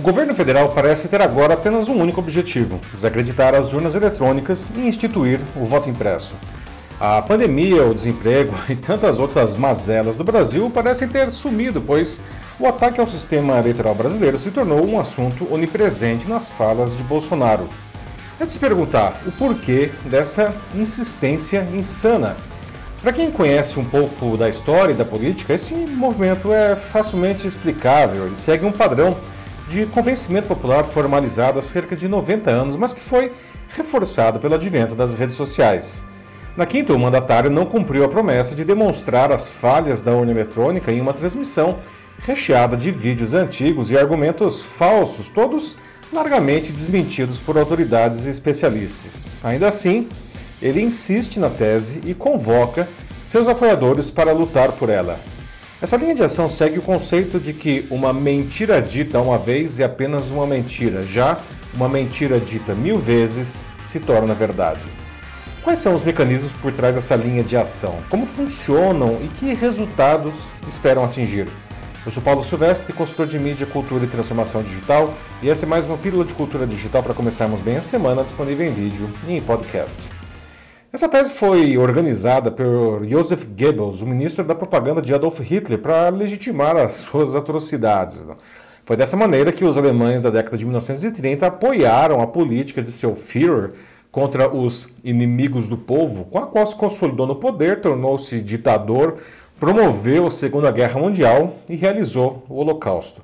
[0.00, 4.88] O governo federal parece ter agora apenas um único objetivo: desacreditar as urnas eletrônicas e
[4.88, 6.36] instituir o voto impresso.
[6.98, 12.18] A pandemia, o desemprego e tantas outras mazelas do Brasil parecem ter sumido, pois
[12.58, 17.68] o ataque ao sistema eleitoral brasileiro se tornou um assunto onipresente nas falas de Bolsonaro.
[18.40, 22.38] É de se perguntar o porquê dessa insistência insana.
[23.02, 28.32] Para quem conhece um pouco da história e da política, esse movimento é facilmente explicável
[28.32, 29.14] e segue um padrão
[29.70, 33.32] de convencimento popular formalizado há cerca de 90 anos, mas que foi
[33.68, 36.04] reforçado pelo advento das redes sociais.
[36.56, 40.90] Na quinta, o mandatário não cumpriu a promessa de demonstrar as falhas da urna eletrônica
[40.90, 41.76] em uma transmissão
[42.18, 45.76] recheada de vídeos antigos e argumentos falsos, todos
[46.12, 49.24] largamente desmentidos por autoridades e especialistas.
[49.40, 50.08] Ainda assim,
[50.60, 52.88] ele insiste na tese e convoca
[53.22, 55.20] seus apoiadores para lutar por ela.
[55.82, 59.84] Essa linha de ação segue o conceito de que uma mentira dita uma vez é
[59.84, 61.38] apenas uma mentira, já
[61.72, 64.82] uma mentira dita mil vezes se torna verdade.
[65.64, 67.96] Quais são os mecanismos por trás dessa linha de ação?
[68.10, 71.48] Como funcionam e que resultados esperam atingir?
[72.04, 75.86] Eu sou Paulo Silvestre, consultor de mídia, cultura e transformação digital, e essa é mais
[75.86, 79.40] uma pílula de cultura digital para começarmos bem a semana, disponível em vídeo e em
[79.40, 80.19] podcast.
[80.92, 86.08] Essa tese foi organizada por Joseph Goebbels, o ministro da propaganda de Adolf Hitler, para
[86.08, 88.26] legitimar as suas atrocidades.
[88.84, 93.14] Foi dessa maneira que os alemães da década de 1930 apoiaram a política de seu
[93.14, 93.72] Führer
[94.10, 99.18] contra os inimigos do povo, com a qual se consolidou no poder, tornou-se ditador,
[99.60, 103.22] promoveu a Segunda Guerra Mundial e realizou o Holocausto.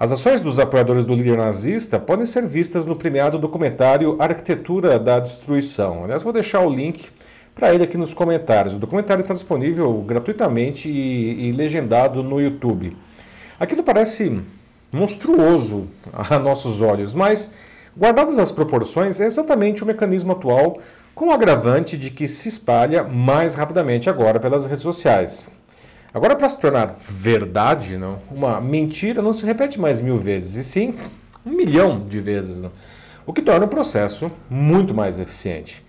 [0.00, 5.18] As ações dos apoiadores do líder nazista podem ser vistas no premiado documentário Arquitetura da
[5.18, 6.04] Destruição.
[6.04, 7.08] Aliás, vou deixar o link
[7.52, 8.76] para ele aqui nos comentários.
[8.76, 12.96] O documentário está disponível gratuitamente e, e legendado no YouTube.
[13.58, 14.40] Aquilo parece
[14.92, 17.54] monstruoso a nossos olhos, mas,
[17.96, 20.78] guardadas as proporções, é exatamente o mecanismo atual
[21.12, 25.57] com o agravante de que se espalha mais rapidamente agora pelas redes sociais.
[26.12, 30.64] Agora, para se tornar verdade, não, uma mentira não se repete mais mil vezes, e
[30.64, 30.94] sim
[31.44, 32.70] um milhão de vezes, não?
[33.28, 35.84] o que torna o processo muito mais eficiente.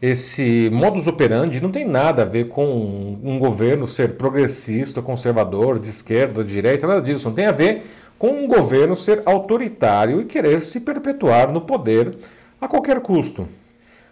[0.00, 5.88] Esse modus operandi não tem nada a ver com um governo ser progressista, conservador, de
[5.88, 7.28] esquerda, de direita, nada disso.
[7.28, 7.82] Não tem a ver
[8.16, 12.14] com um governo ser autoritário e querer se perpetuar no poder
[12.60, 13.48] a qualquer custo.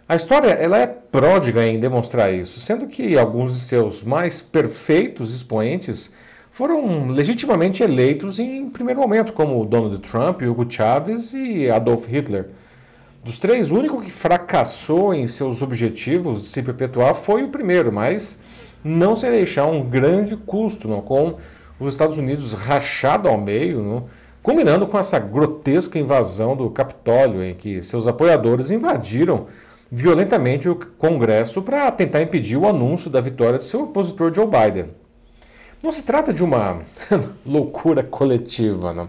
[0.07, 5.33] A história ela é pródiga em demonstrar isso, sendo que alguns de seus mais perfeitos
[5.33, 6.13] expoentes
[6.51, 12.47] foram legitimamente eleitos em primeiro momento, como Donald Trump, Hugo Chávez e Adolf Hitler.
[13.23, 17.89] Dos três, o único que fracassou em seus objetivos de se perpetuar foi o primeiro,
[17.89, 18.41] mas
[18.83, 21.37] não sem deixar um grande custo, não, com
[21.79, 24.05] os Estados Unidos rachado ao meio, não,
[24.43, 29.47] combinando com essa grotesca invasão do Capitólio, em que seus apoiadores invadiram
[29.95, 34.89] violentamente o Congresso para tentar impedir o anúncio da vitória de seu opositor Joe Biden.
[35.83, 36.81] Não se trata de uma
[37.45, 39.07] loucura coletiva, não.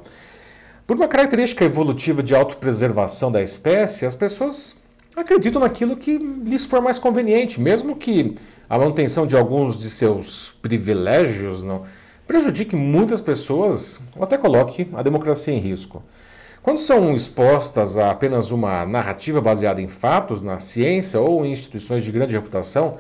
[0.87, 4.77] Por uma característica evolutiva de autopreservação da espécie, as pessoas
[5.17, 8.35] acreditam naquilo que lhes for mais conveniente, mesmo que
[8.69, 11.85] a manutenção de alguns de seus privilégios não
[12.27, 16.03] prejudique muitas pessoas ou até coloque a democracia em risco.
[16.65, 22.03] Quando são expostas a apenas uma narrativa baseada em fatos, na ciência ou em instituições
[22.03, 22.97] de grande reputação,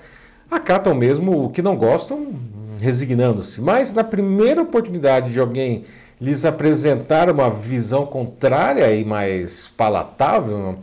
[0.50, 2.34] acatam mesmo o que não gostam,
[2.78, 3.62] resignando-se.
[3.62, 5.84] Mas na primeira oportunidade de alguém
[6.20, 10.76] lhes apresentar uma visão contrária e mais palatável,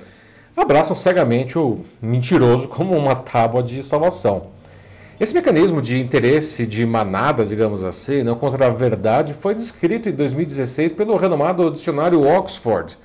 [0.57, 4.47] abraçam cegamente o mentiroso como uma tábua de salvação.
[5.21, 10.13] Esse mecanismo de interesse de manada, digamos assim, não contra a verdade, foi descrito em
[10.13, 12.97] 2016 pelo renomado dicionário Oxford.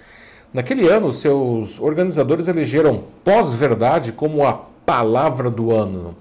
[0.50, 4.55] Naquele ano, seus organizadores elegeram pós-verdade como a
[4.87, 6.16] palavra do ano.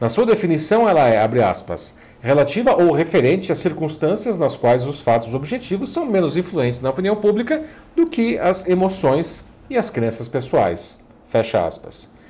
[0.00, 5.00] Na sua definição, ela é, abre aspas, relativa ou referente a circunstâncias nas quais os
[5.00, 7.64] fatos objetivos são menos influentes na opinião pública
[7.96, 11.00] do que as emoções e as crenças pessoais.
[11.26, 12.21] Fecha aspas.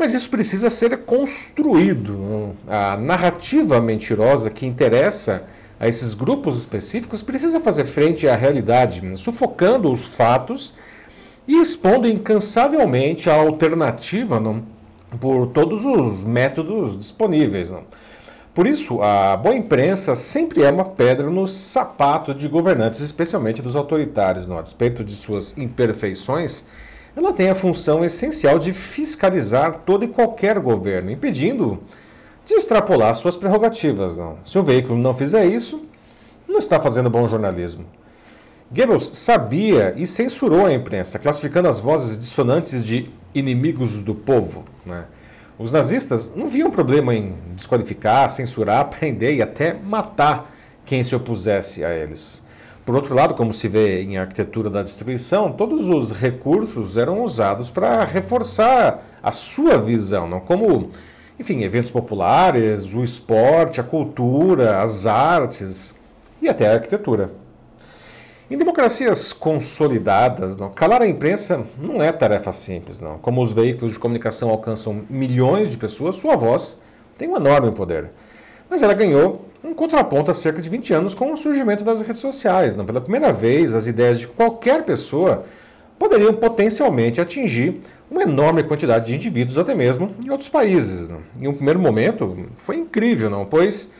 [0.00, 2.54] Mas isso precisa ser construído.
[2.66, 5.44] A narrativa mentirosa que interessa
[5.78, 10.74] a esses grupos específicos precisa fazer frente à realidade, sufocando os fatos
[11.46, 14.62] e expondo incansavelmente a alternativa não,
[15.20, 17.70] por todos os métodos disponíveis.
[17.70, 17.82] Não.
[18.54, 23.76] Por isso, a boa imprensa sempre é uma pedra no sapato de governantes, especialmente dos
[23.76, 26.64] autoritários, não, a despeito de suas imperfeições
[27.16, 31.82] ela tem a função essencial de fiscalizar todo e qualquer governo, impedindo
[32.44, 34.18] de extrapolar suas prerrogativas.
[34.18, 34.38] Não.
[34.44, 35.82] Se o veículo não fizer isso,
[36.48, 37.84] não está fazendo bom jornalismo.
[38.72, 44.64] Goebbels sabia e censurou a imprensa, classificando as vozes dissonantes de inimigos do povo.
[44.86, 45.04] Né?
[45.58, 50.50] Os nazistas não viam problema em desqualificar, censurar, prender e até matar
[50.86, 52.44] quem se opusesse a eles.
[52.90, 57.70] Por outro lado, como se vê em arquitetura da destruição, todos os recursos eram usados
[57.70, 60.88] para reforçar a sua visão, não como,
[61.38, 65.94] enfim, eventos populares, o esporte, a cultura, as artes
[66.42, 67.30] e até a arquitetura.
[68.50, 73.00] Em democracias consolidadas, não, calar a imprensa não é tarefa simples.
[73.00, 73.18] Não.
[73.18, 76.82] Como os veículos de comunicação alcançam milhões de pessoas, sua voz
[77.16, 78.10] tem um enorme poder.
[78.68, 82.20] Mas ela ganhou um contraponto há cerca de 20 anos com o surgimento das redes
[82.20, 82.74] sociais.
[82.74, 82.84] Não.
[82.84, 85.44] Pela primeira vez, as ideias de qualquer pessoa
[85.98, 87.78] poderiam potencialmente atingir
[88.10, 91.10] uma enorme quantidade de indivíduos, até mesmo em outros países.
[91.10, 91.20] Não.
[91.38, 93.44] Em um primeiro momento, foi incrível, não?
[93.44, 93.92] pois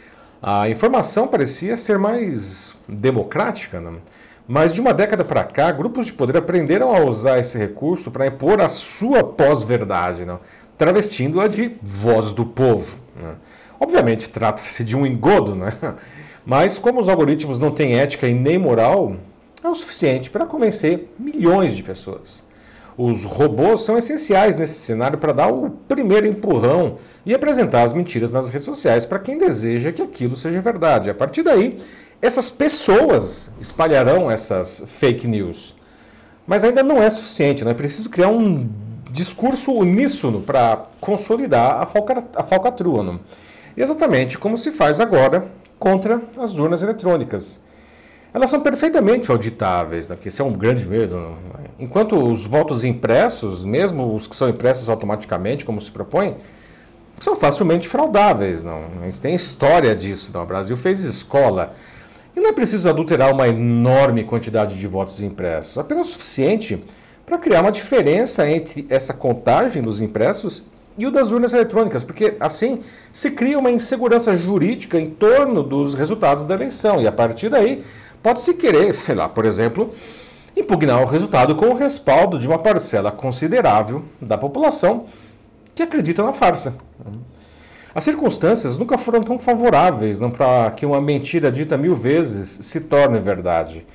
[0.43, 3.81] a informação parecia ser mais democrática.
[3.81, 3.99] Não?
[4.49, 8.27] Mas de uma década para cá, grupos de poder aprenderam a usar esse recurso para
[8.27, 10.27] impor a sua pós-verdade,
[10.77, 12.97] travestindo-a de voz do povo.
[13.15, 13.35] Né?
[13.81, 15.73] Obviamente, trata-se de um engodo, né?
[16.45, 19.17] mas como os algoritmos não têm ética e nem moral,
[19.65, 22.45] é o suficiente para convencer milhões de pessoas.
[22.97, 28.33] Os robôs são essenciais nesse cenário para dar o primeiro empurrão e apresentar as mentiras
[28.33, 31.09] nas redes sociais para quem deseja que aquilo seja verdade.
[31.09, 31.79] A partir daí,
[32.21, 35.75] essas pessoas espalharão essas fake news.
[36.47, 37.71] Mas ainda não é suficiente, né?
[37.71, 38.69] é preciso criar um
[39.11, 43.03] discurso uníssono para consolidar a, falca, a falcatrua.
[43.03, 43.19] Né?
[43.77, 47.63] Exatamente como se faz agora contra as urnas eletrônicas.
[48.33, 50.17] Elas são perfeitamente auditáveis, né?
[50.25, 51.37] esse é um grande medo.
[51.79, 56.37] Enquanto os votos impressos, mesmo os que são impressos automaticamente, como se propõe,
[57.19, 58.63] são facilmente fraudáveis.
[58.63, 58.85] Não?
[59.03, 60.31] A gente tem história disso.
[60.33, 60.45] Não?
[60.45, 61.75] O Brasil fez escola
[62.35, 66.83] e não é preciso adulterar uma enorme quantidade de votos impressos, apenas o suficiente
[67.27, 70.65] para criar uma diferença entre essa contagem dos impressos
[71.01, 72.81] e o das urnas eletrônicas, porque assim
[73.11, 77.83] se cria uma insegurança jurídica em torno dos resultados da eleição e a partir daí
[78.23, 79.95] pode-se querer, sei lá, por exemplo,
[80.55, 85.07] impugnar o resultado com o respaldo de uma parcela considerável da população
[85.75, 86.77] que acredita na farsa.
[87.95, 93.19] As circunstâncias nunca foram tão favoráveis para que uma mentira dita mil vezes se torne
[93.19, 93.87] verdade.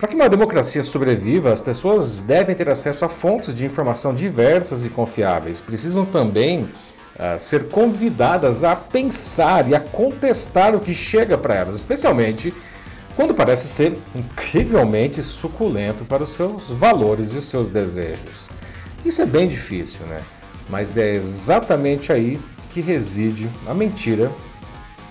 [0.00, 4.86] Para que uma democracia sobreviva, as pessoas devem ter acesso a fontes de informação diversas
[4.86, 5.60] e confiáveis.
[5.60, 11.74] Precisam também uh, ser convidadas a pensar e a contestar o que chega para elas,
[11.74, 12.50] especialmente
[13.14, 18.48] quando parece ser incrivelmente suculento para os seus valores e os seus desejos.
[19.04, 20.20] Isso é bem difícil, né?
[20.66, 24.32] Mas é exatamente aí que reside a mentira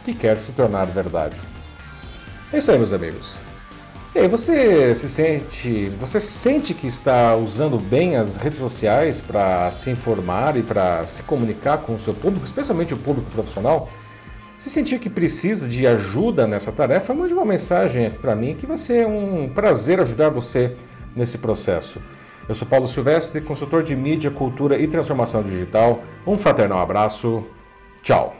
[0.03, 1.39] que quer se tornar verdade.
[2.51, 3.48] É isso aí, meus amigos.
[4.15, 9.71] E aí, você se sente, você sente que está usando bem as redes sociais para
[9.71, 13.87] se informar e para se comunicar com o seu público, especialmente o público profissional?
[14.57, 18.65] Se sentir que precisa de ajuda nessa tarefa, mande uma mensagem aqui para mim que
[18.65, 20.73] vai ser um prazer ajudar você
[21.15, 22.01] nesse processo.
[22.47, 26.03] Eu sou Paulo Silvestre, consultor de mídia, cultura e transformação digital.
[26.25, 27.45] Um fraternal abraço.
[28.01, 28.35] Tchau.